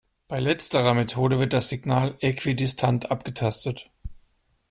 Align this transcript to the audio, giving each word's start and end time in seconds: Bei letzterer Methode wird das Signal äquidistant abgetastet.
Bei 0.27 0.39
letzterer 0.39 0.95
Methode 0.95 1.37
wird 1.37 1.53
das 1.53 1.69
Signal 1.69 2.17
äquidistant 2.21 3.11
abgetastet. 3.11 3.91